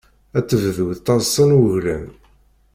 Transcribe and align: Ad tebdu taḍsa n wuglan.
Ad 0.37 0.45
tebdu 0.45 0.87
taḍsa 1.05 1.43
n 1.49 1.55
wuglan. 1.57 2.07